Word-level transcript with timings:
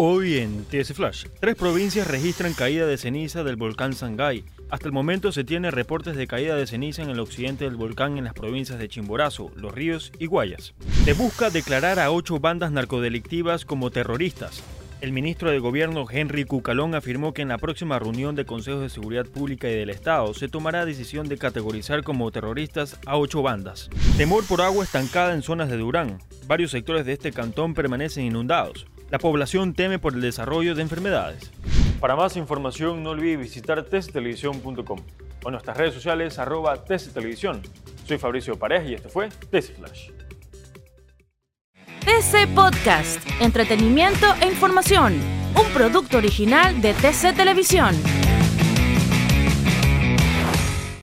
Hoy 0.00 0.38
en 0.38 0.64
TS 0.64 0.92
Flash, 0.92 1.24
tres 1.40 1.56
provincias 1.56 2.06
registran 2.06 2.54
caída 2.54 2.86
de 2.86 2.96
ceniza 2.96 3.42
del 3.42 3.56
volcán 3.56 3.94
Sangay. 3.94 4.44
Hasta 4.70 4.86
el 4.86 4.92
momento 4.92 5.32
se 5.32 5.42
tiene 5.42 5.72
reportes 5.72 6.14
de 6.14 6.28
caída 6.28 6.54
de 6.54 6.68
ceniza 6.68 7.02
en 7.02 7.10
el 7.10 7.18
occidente 7.18 7.64
del 7.64 7.74
volcán 7.74 8.16
en 8.16 8.22
las 8.22 8.32
provincias 8.32 8.78
de 8.78 8.88
Chimborazo, 8.88 9.50
Los 9.56 9.74
Ríos 9.74 10.12
y 10.20 10.26
Guayas. 10.26 10.72
Se 11.04 11.14
busca 11.14 11.50
declarar 11.50 11.98
a 11.98 12.12
ocho 12.12 12.38
bandas 12.38 12.70
narcodelictivas 12.70 13.64
como 13.64 13.90
terroristas. 13.90 14.62
El 15.00 15.10
ministro 15.10 15.50
de 15.50 15.58
Gobierno 15.58 16.06
Henry 16.08 16.44
Cucalón 16.44 16.94
afirmó 16.94 17.34
que 17.34 17.42
en 17.42 17.48
la 17.48 17.58
próxima 17.58 17.98
reunión 17.98 18.36
de 18.36 18.46
Consejos 18.46 18.82
de 18.82 18.90
Seguridad 18.90 19.26
Pública 19.26 19.68
y 19.68 19.74
del 19.74 19.90
Estado 19.90 20.32
se 20.32 20.46
tomará 20.46 20.86
decisión 20.86 21.28
de 21.28 21.38
categorizar 21.38 22.04
como 22.04 22.30
terroristas 22.30 22.96
a 23.04 23.16
ocho 23.16 23.42
bandas. 23.42 23.90
Temor 24.16 24.46
por 24.46 24.60
agua 24.60 24.84
estancada 24.84 25.34
en 25.34 25.42
zonas 25.42 25.68
de 25.68 25.76
Durán. 25.76 26.18
Varios 26.46 26.70
sectores 26.70 27.04
de 27.04 27.14
este 27.14 27.32
cantón 27.32 27.74
permanecen 27.74 28.26
inundados. 28.26 28.86
La 29.10 29.18
población 29.18 29.72
teme 29.72 29.98
por 29.98 30.14
el 30.14 30.20
desarrollo 30.20 30.74
de 30.74 30.82
enfermedades. 30.82 31.50
Para 32.00 32.14
más 32.14 32.36
información 32.36 33.02
no 33.02 33.10
olvide 33.10 33.36
visitar 33.36 33.82
tctelevisión.com 33.82 34.98
o 35.44 35.50
nuestras 35.50 35.76
redes 35.76 35.94
sociales 35.94 36.38
arroba 36.38 36.84
tctelevisión. 36.84 37.62
Soy 38.06 38.18
Fabricio 38.18 38.58
Pareja 38.58 38.84
y 38.84 38.94
este 38.94 39.08
fue 39.08 39.28
TC 39.28 39.76
Flash. 39.76 40.10
TC 42.00 42.48
Podcast, 42.54 43.20
entretenimiento 43.40 44.26
e 44.40 44.46
información, 44.46 45.14
un 45.54 45.72
producto 45.72 46.18
original 46.18 46.80
de 46.80 46.94
TC 46.94 47.34
Televisión. 47.34 47.94